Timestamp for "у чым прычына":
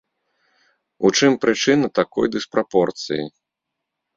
1.09-1.87